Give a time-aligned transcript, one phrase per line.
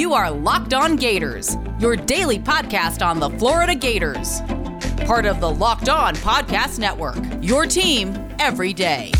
[0.00, 4.40] You are Locked On Gators, your daily podcast on the Florida Gators.
[5.04, 9.12] Part of the Locked On Podcast Network, your team every day.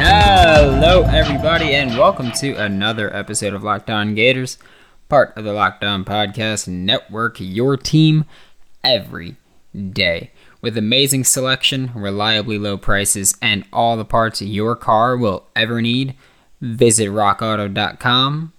[0.00, 4.56] Hello, everybody, and welcome to another episode of Locked On Gators,
[5.10, 8.24] part of the Locked On Podcast Network, your team
[8.82, 9.36] every
[9.78, 10.30] day.
[10.60, 16.14] With amazing selection, reliably low prices, and all the parts your car will ever need,
[16.60, 18.52] visit rockauto.com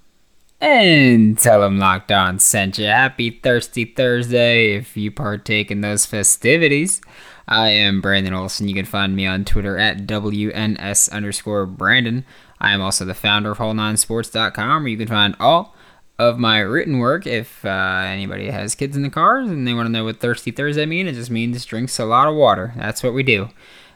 [0.62, 2.86] and tell them Locked On sent you.
[2.86, 7.02] Happy Thirsty Thursday if you partake in those festivities.
[7.48, 8.68] I am Brandon Olson.
[8.68, 12.26] You can find me on Twitter at WNS underscore Brandon.
[12.60, 15.74] I am also the founder of Whole9Sports.com, where you can find all
[16.20, 17.26] of my written work.
[17.26, 20.52] If uh, anybody has kids in the cars and they want to know what Thirsty
[20.52, 22.74] Thursday mean, it just means drinks a lot of water.
[22.76, 23.50] That's what we do.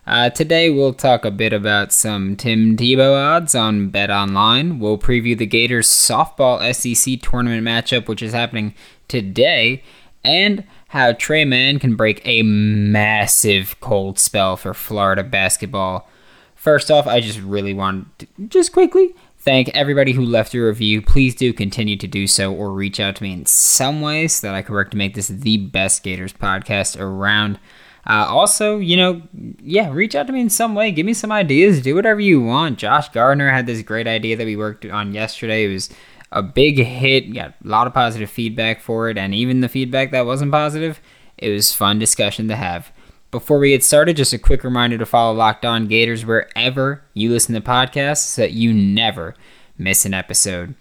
[0.07, 4.79] Uh, today we'll talk a bit about some Tim Tebow odds on Bet Online.
[4.79, 8.73] We'll preview the Gators softball SEC tournament matchup, which is happening
[9.07, 9.83] today,
[10.23, 16.09] and how Tre Mann can break a massive cold spell for Florida basketball.
[16.55, 21.01] First off, I just really want to just quickly thank everybody who left a review.
[21.01, 24.47] Please do continue to do so or reach out to me in some way so
[24.47, 27.59] that I can work to make this the best Gators podcast around.
[28.07, 29.21] Uh, also, you know,
[29.61, 30.91] yeah, reach out to me in some way.
[30.91, 31.81] Give me some ideas.
[31.81, 32.79] Do whatever you want.
[32.79, 35.65] Josh Gardner had this great idea that we worked on yesterday.
[35.65, 35.89] It was
[36.31, 37.33] a big hit.
[37.33, 41.01] Got a lot of positive feedback for it, and even the feedback that wasn't positive,
[41.37, 42.92] it was fun discussion to have.
[43.33, 47.31] Before we get started, just a quick reminder to follow Locked On Gators wherever you
[47.31, 49.33] listen to podcasts so that you never
[49.75, 50.75] miss an episode.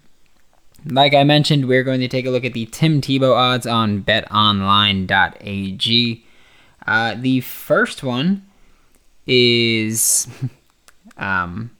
[0.85, 4.03] Like I mentioned, we're going to take a look at the Tim Tebow odds on
[4.03, 5.15] betonline.ag.
[6.85, 8.45] Uh, the first one
[9.25, 10.27] is
[11.17, 11.71] um,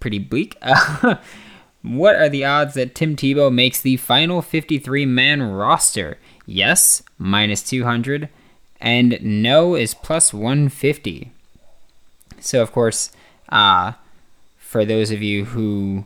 [0.00, 0.56] pretty bleak.
[1.82, 6.18] what are the odds that Tim Tebow makes the final 53 man roster?
[6.46, 8.28] Yes, minus 200
[8.82, 11.30] and no is plus 150.
[12.40, 13.12] So, of course,
[13.48, 13.92] uh,
[14.58, 16.04] for those of you who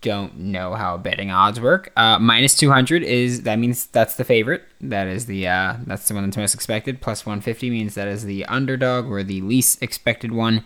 [0.00, 4.64] don't know how betting odds work, uh, minus 200 is that means that's the favorite.
[4.80, 7.00] That is the uh, that's the one that's most expected.
[7.00, 10.64] Plus 150 means that is the underdog or the least expected one.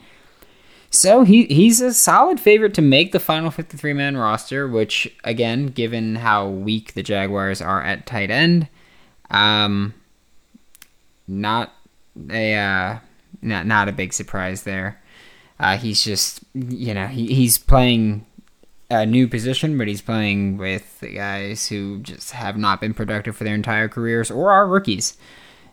[0.88, 5.66] So he he's a solid favorite to make the final 53 man roster, which again,
[5.66, 8.68] given how weak the Jaguars are at tight end,
[9.30, 9.92] um,
[11.28, 11.72] not
[12.31, 12.98] a uh,
[13.42, 15.00] not not a big surprise there.
[15.59, 18.26] Uh, he's just you know he, he's playing
[18.91, 23.44] a new position, but he's playing with guys who just have not been productive for
[23.44, 25.16] their entire careers or are rookies.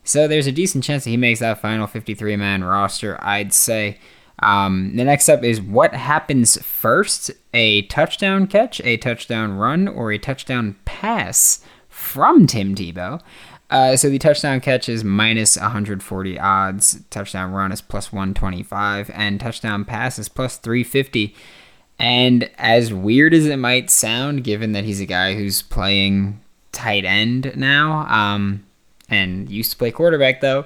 [0.03, 3.18] So there's a decent chance that he makes that final 53 man roster.
[3.22, 3.97] I'd say.
[4.40, 10.12] Um, the next up is what happens first: a touchdown catch, a touchdown run, or
[10.12, 13.22] a touchdown pass from Tim Tebow.
[13.73, 19.39] Uh, so the touchdown catch is minus 140 odds, touchdown run is plus 125, and
[19.39, 21.35] touchdown pass is plus 350.
[21.97, 26.39] And as weird as it might sound, given that he's a guy who's playing
[26.72, 28.63] tight end now, um,
[29.09, 30.66] and used to play quarterback though,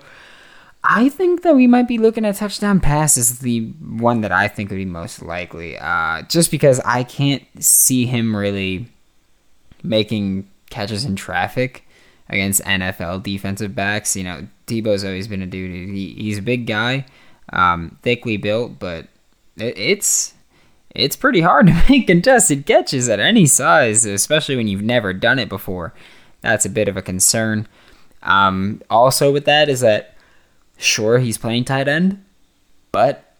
[0.83, 4.49] I think that we might be looking at touchdown pass as the one that I
[4.49, 5.77] think would be most likely.
[5.77, 8.87] Uh, just because I can't see him really
[9.81, 11.86] making catches in traffic
[12.29, 14.15] against NFL defensive backs.
[14.15, 15.71] You know, Tebow's always been a dude.
[15.89, 17.05] He, he's a big guy,
[17.51, 19.07] um, thickly built, but
[19.55, 20.33] it, it's
[20.93, 25.39] it's pretty hard to make contested catches at any size, especially when you've never done
[25.39, 25.93] it before.
[26.41, 27.67] That's a bit of a concern.
[28.23, 30.15] Um, also, with that is that
[30.77, 32.23] sure he's playing tight end,
[32.91, 33.33] but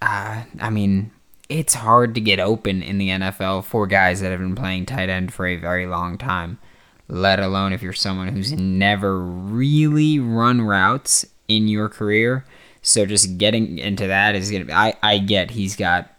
[0.00, 1.10] uh, I mean
[1.48, 5.10] it's hard to get open in the NFL for guys that have been playing tight
[5.10, 6.58] end for a very long time
[7.08, 12.44] let alone if you're someone who's never really run routes in your career.
[12.80, 16.10] So just getting into that is gonna be I, I get he's got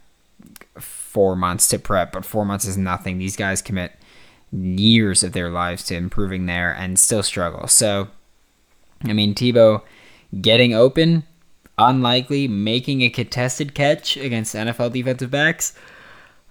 [0.79, 3.17] four months to prep, but four months is nothing.
[3.17, 3.91] These guys commit
[4.51, 7.67] years of their lives to improving there and still struggle.
[7.67, 8.07] So
[9.03, 9.81] I mean Tebow
[10.41, 11.23] getting open,
[11.77, 15.73] unlikely, making a contested catch against NFL defensive backs.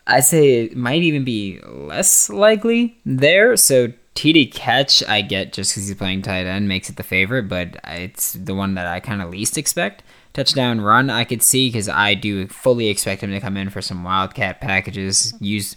[0.06, 3.56] I say it might even be less likely there.
[3.56, 3.92] So
[4.22, 7.80] TD catch, I get just because he's playing tight end makes it the favorite, but
[7.82, 10.04] it's the one that I kind of least expect.
[10.32, 13.82] Touchdown run, I could see because I do fully expect him to come in for
[13.82, 15.34] some wildcat packages.
[15.40, 15.74] Use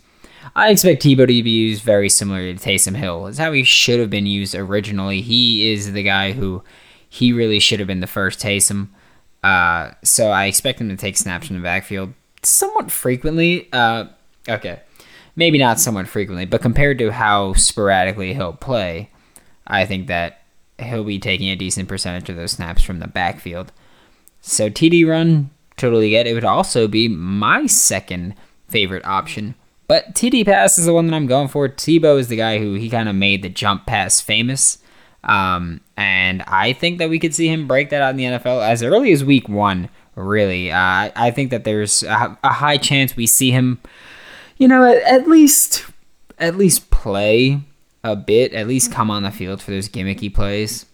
[0.56, 3.25] I expect Tebow to be used very similar to Taysom Hill.
[3.25, 5.21] It's how he should have been used originally.
[5.21, 6.63] He is the guy who
[7.09, 8.89] he really should have been the first Taysom.
[9.41, 12.13] Uh, so I expect him to take snaps from the backfield
[12.44, 13.69] somewhat frequently.
[13.74, 14.06] Uh,
[14.48, 14.81] okay,
[15.35, 19.09] maybe not somewhat frequently, but compared to how sporadically he'll play,
[19.67, 20.41] I think that
[20.79, 23.71] he'll be taking a decent percentage of those snaps from the backfield.
[24.41, 26.27] So TD run, totally get.
[26.27, 28.35] It would also be my second
[28.67, 29.55] favorite option.
[29.87, 31.69] But TD pass is the one that I'm going for.
[31.69, 34.79] Tebow is the guy who he kind of made the jump pass famous.
[35.23, 38.67] Um, and I think that we could see him break that out in the NFL
[38.67, 40.71] as early as week one, really.
[40.71, 43.79] Uh, I think that there's a, a, high chance we see him,
[44.57, 45.85] you know, at, at least
[46.37, 47.61] at least play
[48.03, 50.85] a bit, at least come on the field for those gimmicky plays.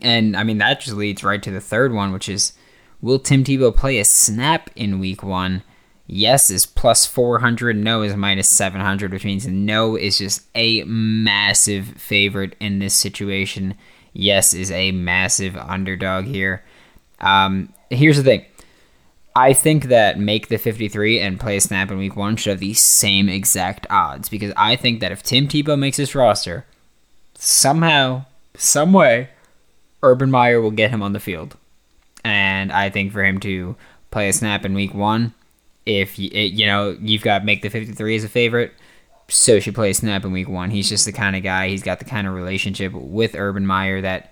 [0.00, 2.52] And I mean that just leads right to the third one, which is
[3.00, 5.62] will Tim Tebow play a snap in week one?
[6.06, 11.86] Yes is plus 400, no is minus 700, which means no is just a massive
[11.96, 13.74] favorite in this situation.
[14.12, 16.64] Yes is a massive underdog here.
[17.20, 18.44] Um, here's the thing
[19.40, 22.60] I think that make the 53 and play a snap in week one should have
[22.60, 26.66] the same exact odds because I think that if Tim Tebow makes his roster,
[27.34, 29.30] somehow, some way,
[30.02, 31.56] Urban Meyer will get him on the field.
[32.22, 33.76] And I think for him to
[34.10, 35.32] play a snap in week one,
[35.86, 38.74] if you, you know you've got make the 53 as a favorite
[39.28, 41.82] so should play a snap in week one he's just the kind of guy he's
[41.82, 44.29] got the kind of relationship with urban meyer that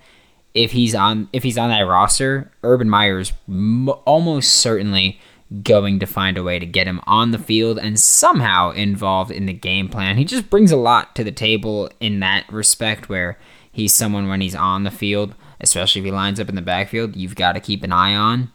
[0.59, 5.21] if he's on if he's on that roster urban meyer is m- almost certainly
[5.63, 9.47] going to find a way to get him on the field and somehow involved in
[9.47, 13.39] the game plan he just brings a lot to the table in that respect where
[13.73, 17.17] he's someone when he's on the field especially if he lines up in the backfield
[17.17, 18.51] you've got to keep an eye on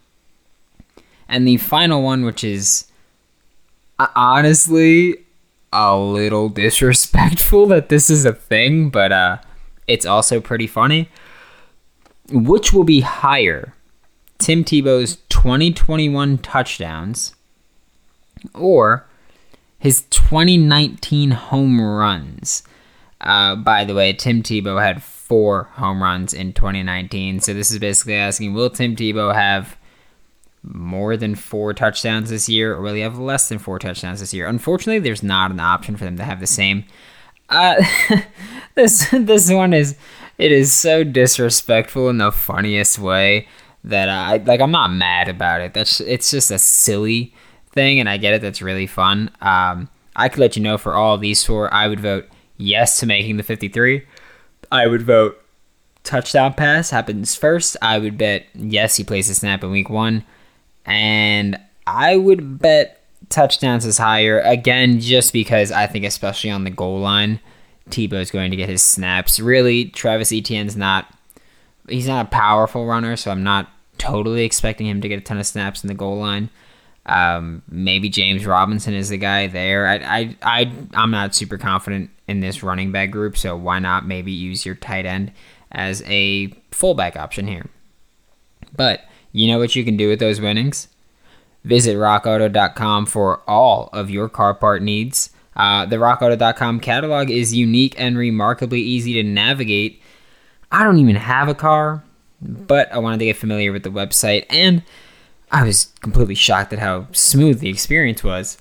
[1.27, 2.85] and the final one, which is
[4.15, 5.15] honestly
[5.71, 9.37] a little disrespectful that this is a thing, but uh,
[9.87, 11.09] it's also pretty funny.
[12.31, 13.73] Which will be higher,
[14.37, 17.35] Tim Tebow's 2021 touchdowns
[18.53, 19.07] or
[19.77, 22.63] his 2019 home runs?
[23.19, 27.79] Uh, by the way, Tim Tebow had four home runs in 2019, so this is
[27.79, 29.77] basically asking Will Tim Tebow have
[30.63, 34.33] more than four touchdowns this year, or will he have less than four touchdowns this
[34.33, 34.47] year?
[34.47, 36.85] Unfortunately, there's not an option for them to have the same.
[37.49, 37.83] Uh,
[38.75, 39.97] this this one is
[40.43, 43.47] it is so disrespectful in the funniest way
[43.83, 44.59] that I like.
[44.59, 45.73] I'm not mad about it.
[45.73, 47.33] That's it's just a silly
[47.71, 48.41] thing, and I get it.
[48.41, 49.31] That's really fun.
[49.41, 53.05] Um, I could let you know for all these four, I would vote yes to
[53.05, 54.03] making the 53.
[54.71, 55.41] I would vote
[56.03, 57.77] touchdown pass happens first.
[57.81, 60.25] I would bet yes he plays a snap in week one
[60.85, 66.69] and I would bet touchdowns is higher again, just because I think, especially on the
[66.69, 67.39] goal line,
[67.89, 69.39] Tebow is going to get his snaps.
[69.39, 71.07] Really, Travis Etienne's not.
[71.89, 75.37] He's not a powerful runner, so I'm not totally expecting him to get a ton
[75.37, 76.49] of snaps in the goal line.
[77.05, 79.87] Um, maybe James Robinson is the guy there.
[79.87, 84.07] I, I, I, I'm not super confident in this running back group, so why not
[84.07, 85.31] maybe use your tight end
[85.71, 87.65] as a fullback option here?
[88.75, 90.87] But you know what you can do with those winnings?
[91.65, 95.29] Visit rockauto.com for all of your car part needs.
[95.55, 100.01] Uh, the rockauto.com catalog is unique and remarkably easy to navigate.
[100.71, 102.03] I don't even have a car,
[102.41, 104.83] but I wanted to get familiar with the website, and
[105.51, 108.57] I was completely shocked at how smooth the experience was.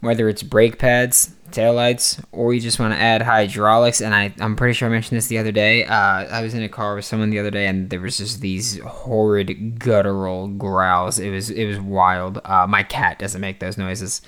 [0.00, 4.00] Whether it's brake pads, taillights, or you just want to add hydraulics.
[4.00, 5.84] And I, I'm pretty sure I mentioned this the other day.
[5.84, 8.40] Uh, I was in a car with someone the other day, and there was just
[8.40, 11.20] these horrid guttural growls.
[11.20, 12.40] It was it was wild.
[12.44, 14.22] Uh, my cat doesn't make those noises.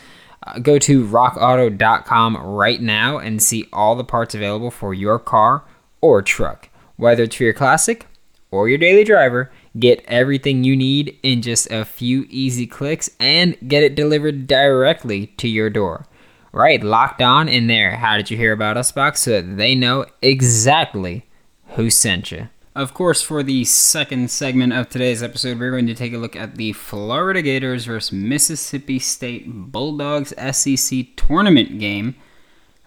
[0.46, 5.64] Uh, go to rockauto.com right now and see all the parts available for your car
[6.00, 8.06] or truck, whether it's for your classic
[8.50, 9.50] or your daily driver.
[9.78, 15.28] Get everything you need in just a few easy clicks and get it delivered directly
[15.38, 16.06] to your door
[16.52, 17.96] right locked on in there.
[17.96, 21.26] How did you hear about us box so that they know exactly
[21.74, 22.48] who sent you.
[22.76, 26.34] Of course, for the second segment of today's episode, we're going to take a look
[26.34, 32.16] at the Florida Gators versus Mississippi State Bulldogs SEC tournament game.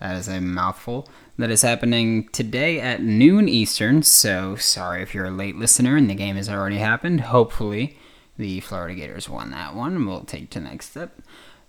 [0.01, 1.08] That is a mouthful.
[1.38, 4.03] That is happening today at noon Eastern.
[4.03, 7.22] So, sorry if you're a late listener and the game has already happened.
[7.22, 7.98] Hopefully,
[8.38, 10.06] the Florida Gators won that one.
[10.06, 11.22] We'll take to next step.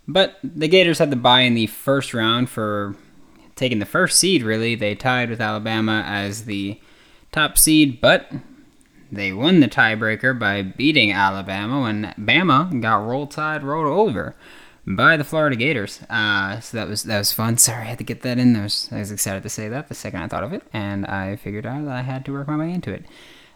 [0.09, 2.97] But the Gators had the bye in the first round for
[3.55, 4.75] taking the first seed, really.
[4.75, 6.81] They tied with Alabama as the
[7.39, 8.31] top seed, but
[9.13, 14.35] they won the tiebreaker by beating Alabama when Bama got roll tide rolled over.
[14.87, 16.01] by the Florida Gators.
[16.09, 17.57] Uh, so that was that was fun.
[17.67, 18.57] Sorry, I had to get that in.
[18.57, 21.07] I was, I was excited to say that the second I thought of it, and
[21.07, 23.05] I figured out that I had to work my way into it.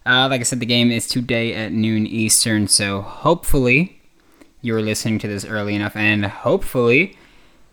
[0.04, 4.00] Uh, like I said, the game is today at noon Eastern, so hopefully
[4.60, 7.16] you're listening to this early enough, and hopefully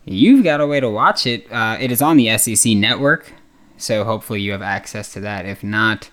[0.05, 1.51] you've got a way to watch it.
[1.51, 3.33] Uh, it is on the SEC network,
[3.79, 5.45] so hopefully you have access to that.
[5.45, 6.09] If not,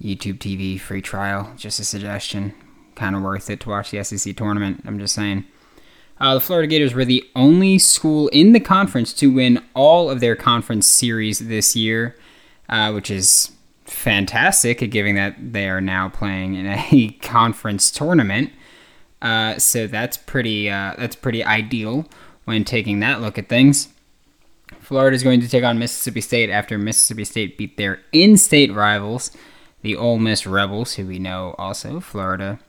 [0.00, 2.54] YouTube TV free trial, just a suggestion.
[2.94, 4.82] Kind of worth it to watch the SEC tournament.
[4.86, 5.44] I'm just saying.
[6.18, 10.20] Uh, the Florida Gators were the only school in the conference to win all of
[10.20, 12.16] their conference series this year,
[12.70, 13.52] uh, which is
[13.84, 18.50] fantastic, given that they are now playing in a conference tournament.
[19.20, 22.06] Uh, so that's pretty uh, that's pretty ideal
[22.44, 23.88] when taking that look at things.
[24.86, 29.32] Florida is going to take on Mississippi State after Mississippi State beat their in-state rivals,
[29.82, 32.60] the Ole Miss Rebels, who we know also Florida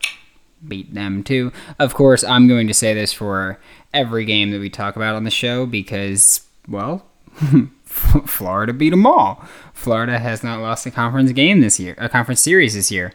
[0.67, 1.51] beat them too.
[1.77, 3.59] Of course, I'm going to say this for
[3.93, 7.05] every game that we talk about on the show because, well,
[7.85, 9.45] Florida beat them all.
[9.75, 13.13] Florida has not lost a conference game this year, a conference series this year.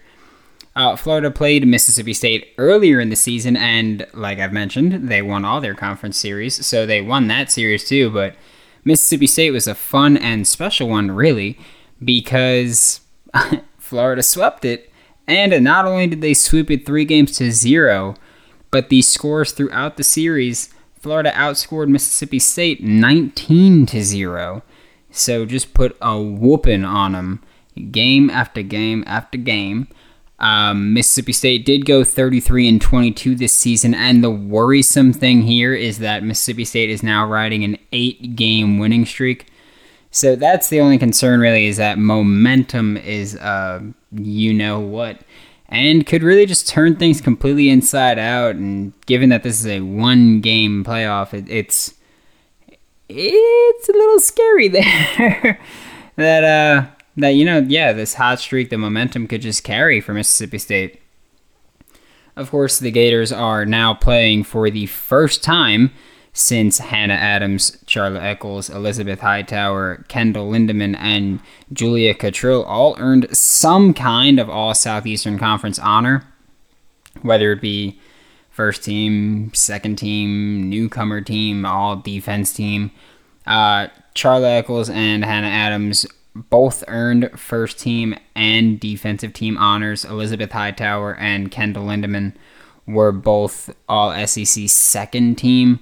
[0.76, 5.44] Uh, Florida played Mississippi State earlier in the season, and like I've mentioned, they won
[5.44, 8.08] all their conference series, so they won that series too.
[8.08, 8.36] But
[8.84, 11.58] Mississippi State was a fun and special one, really,
[12.04, 13.00] because
[13.78, 14.92] Florida swept it
[15.26, 18.16] and not only did they sweep it three games to zero,
[18.70, 24.62] but the scores throughout the series, Florida outscored Mississippi State 19 to zero.
[25.10, 27.42] So just put a whooping on them,
[27.90, 29.88] game after game after game.
[30.42, 35.72] Um, Mississippi State did go 33 and 22 this season, and the worrisome thing here
[35.72, 39.46] is that Mississippi State is now riding an eight-game winning streak.
[40.10, 45.20] So that's the only concern, really, is that momentum is, uh, you know what,
[45.68, 48.56] and could really just turn things completely inside out.
[48.56, 51.94] And given that this is a one-game playoff, it, it's
[53.08, 55.60] it's a little scary there.
[56.16, 60.14] that uh, that you know, yeah, this hot streak, the momentum could just carry for
[60.14, 61.00] Mississippi State.
[62.34, 65.92] Of course, the Gators are now playing for the first time
[66.32, 71.40] since Hannah Adams, Charla Echols, Elizabeth Hightower, Kendyl Lindaman, and
[71.72, 76.26] Julia Cottrill all earned some kind of All Southeastern Conference honor,
[77.20, 78.00] whether it be
[78.50, 82.90] first team, second team, newcomer team, all defense team.
[83.46, 90.04] Uh, Charla Echols and Hannah Adams both earned first team and defensive team honors.
[90.04, 92.34] Elizabeth Hightower and Kendyl Lindaman
[92.86, 95.80] were both all SEC second team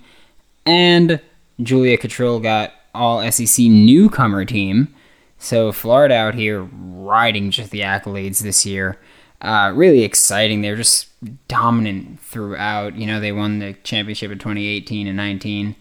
[0.66, 1.21] and
[1.62, 4.95] Julia Cottrill got all SEC newcomer team.
[5.38, 8.99] So Florida out here riding just the accolades this year.
[9.40, 10.61] Uh, really exciting.
[10.61, 11.09] They're just
[11.49, 12.97] dominant throughout.
[12.97, 15.76] You know, they won the championship in 2018 and 19.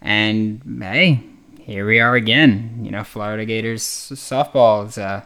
[0.00, 1.22] And hey,
[1.64, 2.80] here we are again.
[2.82, 5.24] You know, Florida Gators softball is uh,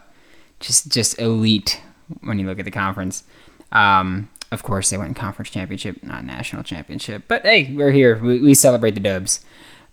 [0.59, 1.81] just just elite
[2.21, 3.23] when you look at the conference.
[3.71, 7.23] Um, of course, they went conference championship, not national championship.
[7.27, 8.17] But hey, we're here.
[8.17, 9.43] We, we celebrate the dubs.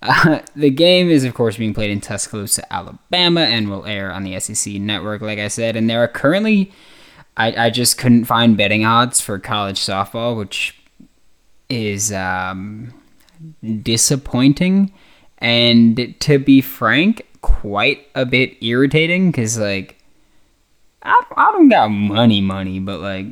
[0.00, 4.22] Uh, the game is, of course, being played in Tuscaloosa, Alabama, and will air on
[4.22, 5.74] the SEC network, like I said.
[5.76, 6.72] And there are currently,
[7.36, 10.78] I, I just couldn't find betting odds for college softball, which
[11.68, 12.94] is um,
[13.82, 14.92] disappointing.
[15.44, 20.02] And to be frank, quite a bit irritating because, like,
[21.02, 23.26] I, I don't got money, money, but, like,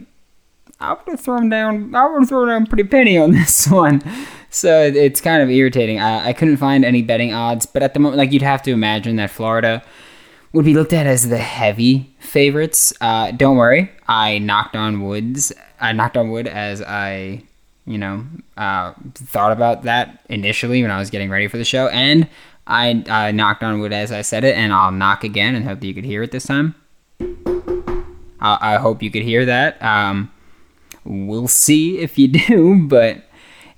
[0.79, 1.95] I would have thrown down.
[1.95, 4.03] I would have thrown down pretty penny on this one.
[4.51, 6.01] So it's kind of irritating.
[6.01, 8.73] I, I couldn't find any betting odds, but at the moment, like you'd have to
[8.73, 9.83] imagine that Florida
[10.53, 12.93] would be looked at as the heavy favorites.
[13.01, 15.51] Uh, don't worry, I knocked on woods.
[15.81, 17.45] I knocked on wood as I,
[17.87, 18.25] you know,
[18.57, 22.29] uh, thought about that initially when I was getting ready for the show, and
[22.67, 25.87] I, knocked on wood as I said it, and I'll knock again and hope that
[25.87, 26.75] you could hear it this time.
[28.41, 29.83] I, I hope you could hear that.
[29.83, 30.31] Um,
[31.05, 33.25] We'll see if you do, but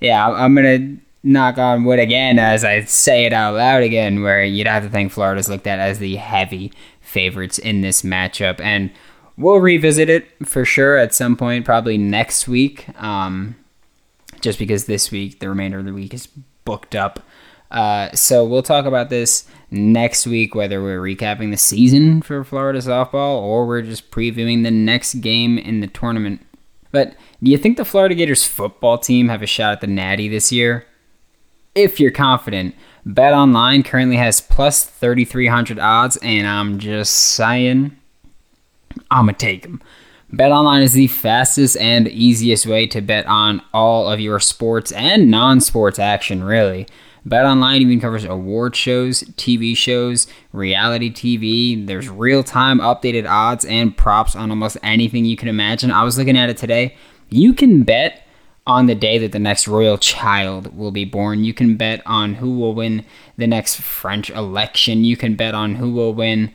[0.00, 4.44] yeah, I'm gonna knock on wood again as I say it out loud again, where
[4.44, 8.90] you'd have to think Florida's looked at as the heavy favorites in this matchup, and
[9.36, 12.88] we'll revisit it for sure at some point, probably next week.
[13.00, 13.56] Um,
[14.44, 16.28] just because this week, the remainder of the week is
[16.64, 17.20] booked up.
[17.70, 22.78] Uh, so we'll talk about this next week, whether we're recapping the season for Florida
[22.78, 26.46] softball or we're just previewing the next game in the tournament.
[26.92, 30.28] But do you think the Florida Gators football team have a shot at the Natty
[30.28, 30.86] this year?
[31.74, 37.96] If you're confident, Bet Online currently has plus 3,300 odds, and I'm just saying,
[39.10, 39.82] I'm going to take them.
[40.32, 45.30] BetOnline is the fastest and easiest way to bet on all of your sports and
[45.30, 46.86] non sports action, really.
[47.26, 51.86] BetOnline even covers award shows, TV shows, reality TV.
[51.86, 55.90] There's real time updated odds and props on almost anything you can imagine.
[55.90, 56.96] I was looking at it today.
[57.30, 58.26] You can bet
[58.66, 61.44] on the day that the next royal child will be born.
[61.44, 63.04] You can bet on who will win
[63.36, 65.04] the next French election.
[65.04, 66.52] You can bet on who will win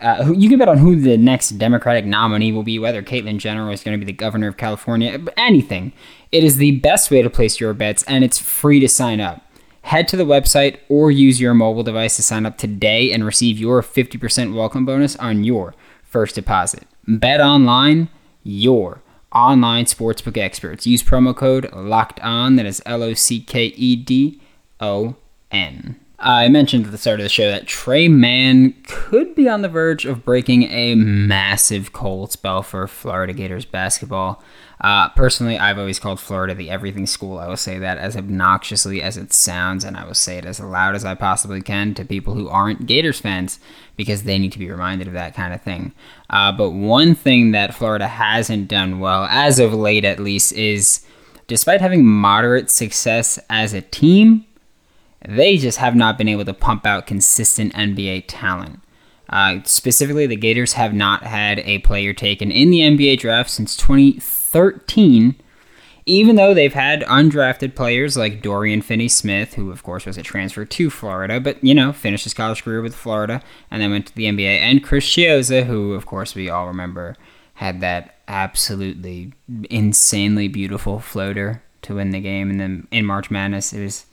[0.00, 3.70] uh, you can bet on who the next Democratic nominee will be, whether Caitlyn Jenner
[3.70, 5.92] is going to be the governor of California, anything.
[6.32, 9.42] It is the best way to place your bets, and it's free to sign up.
[9.82, 13.58] Head to the website or use your mobile device to sign up today and receive
[13.58, 16.84] your 50% welcome bonus on your first deposit.
[17.06, 18.08] Bet online,
[18.42, 19.02] your
[19.32, 20.86] online sportsbook experts.
[20.86, 24.40] Use promo code LOCKED ON, that is L O C K E D
[24.80, 25.16] O
[25.50, 25.99] N.
[26.22, 29.70] I mentioned at the start of the show that Tre Mann could be on the
[29.70, 34.42] verge of breaking a massive cold spell for Florida Gators basketball.
[34.82, 37.38] Uh, personally, I've always called Florida the everything school.
[37.38, 40.60] I will say that as obnoxiously as it sounds, and I will say it as
[40.60, 43.58] loud as I possibly can to people who aren't Gators fans
[43.96, 45.92] because they need to be reminded of that kind of thing.
[46.28, 51.00] Uh, but one thing that Florida hasn't done well, as of late at least, is
[51.46, 54.44] despite having moderate success as a team,
[55.26, 58.80] they just have not been able to pump out consistent NBA talent.
[59.28, 63.76] Uh, specifically, the Gators have not had a player taken in the NBA draft since
[63.76, 65.36] 2013,
[66.06, 70.22] even though they've had undrafted players like Dorian Finney Smith, who, of course, was a
[70.22, 74.06] transfer to Florida, but, you know, finished his college career with Florida and then went
[74.08, 77.14] to the NBA, and Chris Chiozza, who, of course, we all remember
[77.54, 79.34] had that absolutely
[79.68, 82.48] insanely beautiful floater to win the game.
[82.48, 84.06] And then in March Madness, it was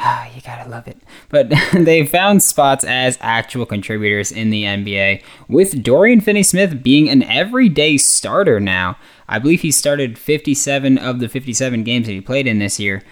[0.00, 0.98] Ah, you gotta love it.
[1.28, 7.08] But they found spots as actual contributors in the NBA, with Dorian Finney Smith being
[7.08, 8.96] an everyday starter now.
[9.28, 13.02] I believe he started 57 of the 57 games that he played in this year.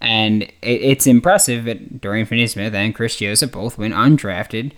[0.00, 4.72] And it's impressive that Dorian Finney Smith and Chris Chiozza both went undrafted.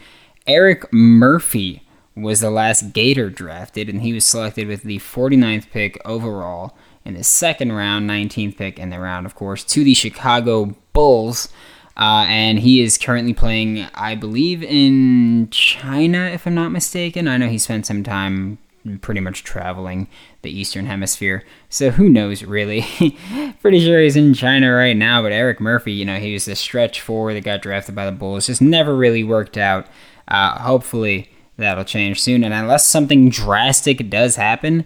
[0.46, 1.82] Erik Murphy
[2.14, 7.14] was the last Gator drafted, and he was selected with the 49th pick overall in
[7.14, 11.48] the second round, 19th pick in the round, of course, to the Chicago Bulls.
[11.96, 17.28] Uh, and he is currently playing, I believe, in China, if I'm not mistaken.
[17.28, 18.58] I know he spent some time
[19.00, 20.08] pretty much traveling
[20.42, 21.44] the Eastern Hemisphere.
[21.68, 22.82] So who knows, really?
[23.60, 25.22] pretty sure he's in China right now.
[25.22, 28.12] But Erik Murphy, you know, he was the stretch four that got drafted by the
[28.12, 28.46] Bulls.
[28.46, 29.86] Just never really worked out.
[30.26, 32.44] Uh, hopefully that'll change soon.
[32.44, 34.84] And unless something drastic does happen,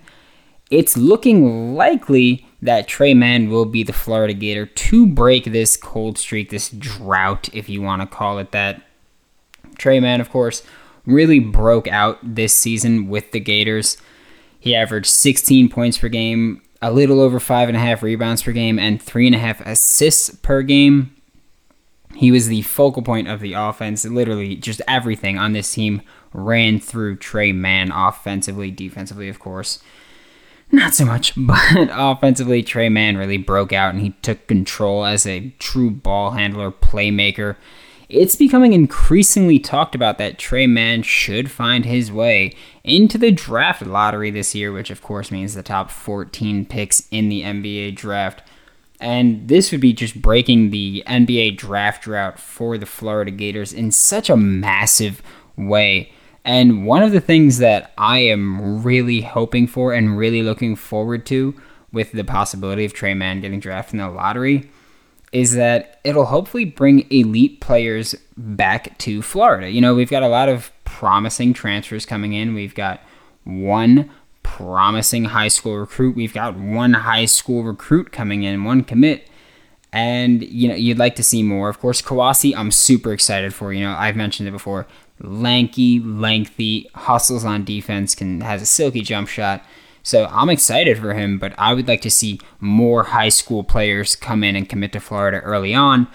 [0.70, 6.18] it's looking likely that Tre Mann will be the Florida Gator to break this cold
[6.18, 8.82] streak, this drought, if you want to call it that.
[9.78, 10.62] Tre Mann, of course,
[11.06, 13.96] really broke out this season with the Gators.
[14.58, 18.52] He averaged 16 points per game, a little over five and a half rebounds per
[18.52, 21.14] game, and three and a half assists per game.
[22.16, 24.04] He was the focal point of the offense.
[24.04, 26.02] Literally, just everything on this team
[26.32, 29.80] ran through Tre Mann offensively, defensively, of course.
[30.70, 35.26] Not so much, but offensively, Tre Mann really broke out and he took control as
[35.26, 37.56] a true ball handler, playmaker.
[38.08, 43.82] It's becoming increasingly talked about that Tre Mann should find his way into the draft
[43.82, 48.42] lottery this year, which of course means the top 14 picks in the NBA draft.
[49.00, 53.92] And this would be just breaking the NBA draft drought for the Florida Gators in
[53.92, 55.22] such a massive
[55.56, 56.10] way.
[56.44, 61.26] And one of the things that I am really hoping for and really looking forward
[61.26, 61.54] to
[61.92, 64.70] with the possibility of Tre Mann getting drafted in the lottery
[65.32, 69.70] is that it'll hopefully bring elite players back to Florida.
[69.70, 72.54] You know, we've got a lot of promising transfers coming in.
[72.54, 73.02] We've got
[73.44, 74.10] one
[74.42, 76.16] promising high school recruit.
[76.16, 79.28] We've got one high school recruit coming in, one commit.
[79.92, 81.68] And you know, you'd like to see more.
[81.68, 83.72] Of course, Kowacie, I'm super excited for.
[83.72, 84.86] You know, I've mentioned it before
[85.20, 89.64] lanky, lengthy, hustles on defense, can has a silky jump shot.
[90.02, 94.16] So I'm excited for him, but I would like to see more high school players
[94.16, 96.08] come in and commit to Florida early on,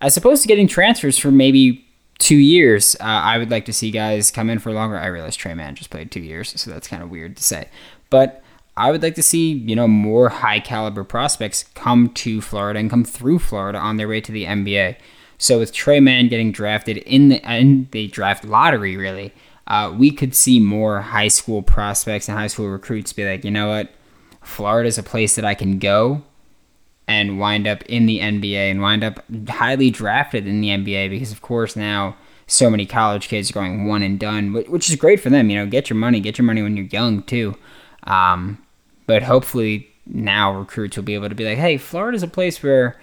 [0.00, 1.84] as opposed to getting transfers for maybe
[2.18, 2.94] two years.
[3.00, 4.96] Uh, I would like to see guys come in for longer.
[4.96, 7.68] I realize Tre Mann just played two years, so that's kind of weird to say,
[8.08, 8.42] but
[8.76, 12.88] I would like to see you know more high caliber prospects come to Florida and
[12.88, 14.96] come through Florida on their way to the NBA.
[15.40, 19.32] So with Tre Mann getting drafted in the in the draft lottery, really,
[19.66, 23.50] uh, we could see more high school prospects and high school recruits be like, you
[23.50, 23.90] know what,
[24.42, 26.22] Florida is a place that I can go
[27.08, 31.32] and wind up in the NBA and wind up highly drafted in the NBA because,
[31.32, 35.20] of course, now so many college kids are going one and done, which is great
[35.20, 35.48] for them.
[35.48, 37.56] You know, get your money, get your money when you're young too.
[38.02, 38.62] Um,
[39.06, 43.00] but hopefully now recruits will be able to be like, hey, Florida's a place where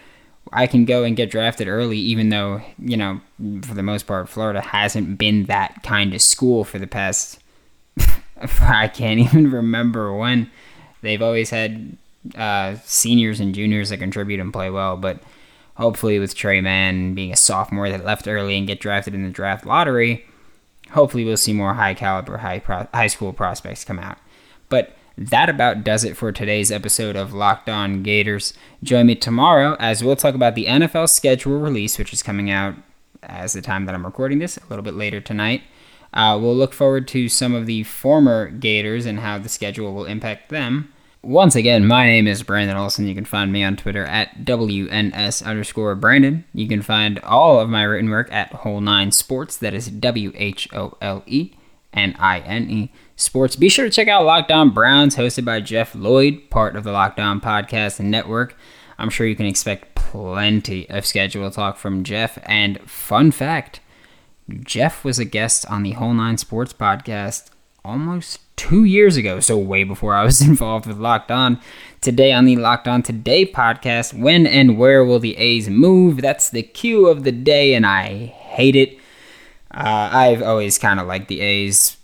[0.54, 3.22] I can go and get drafted early, even though, you know,
[3.62, 7.40] for the most part, Florida hasn't been that kind of school for the past,
[8.62, 10.50] I can't even remember when.
[11.02, 11.98] They've always had
[12.36, 15.20] uh, seniors and juniors that contribute and play well, but
[15.76, 19.30] hopefully with Tre Mann being a sophomore that left early and get drafted in the
[19.30, 20.26] draft lottery,
[20.92, 24.18] hopefully we'll see more high caliber, high, pro- high school prospects come out.
[24.70, 28.54] But that about does it for today's episode of Locked On Gators.
[28.84, 32.76] Join me tomorrow as we'll talk about the NFL schedule release, which is coming out
[33.24, 35.64] as the time that I'm recording this, a little bit later tonight.
[36.14, 40.06] Uh, we'll look forward to some of the former Gators and how the schedule will
[40.06, 40.94] impact them.
[41.24, 43.08] Once again, my name is Brandon Olson.
[43.08, 46.46] You can find me on Twitter at WNS underscore Brandon.
[46.54, 49.58] You can find all of my written work at Whole Nine Sports.
[49.58, 51.54] That is W H O L E
[51.92, 53.58] N I N E sports.
[53.58, 56.92] Be sure to check out Locked On Browns, hosted by Jeff Lloyd, part of the
[56.94, 58.56] Locked On Podcast Network.
[58.98, 62.40] I'm sure you can expect plenty of schedule talk from Jeff.
[62.44, 63.82] And fun fact
[64.62, 67.50] Jeff was a guest on the Whole Nine Sports podcast
[67.84, 71.60] almost two years ago, so way before I was involved with Locked On.
[72.02, 76.22] Today on the Locked On Today podcast, when and where will the A's move?
[76.22, 78.98] That's the cue of the day, and I hate it.
[79.72, 81.97] Uh, I've always kind of liked the A's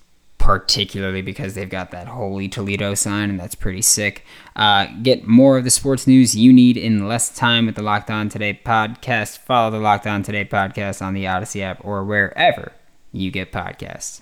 [0.44, 4.26] particularly because they've got that holy Toledo sign, and that's pretty sick.
[4.58, 8.12] Uh, get more of the sports news you need in less time with the Locked
[8.12, 9.38] On Today podcast.
[9.38, 12.74] Follow the Locked On Today podcast on the Odyssey app or wherever
[13.14, 14.20] you get podcasts.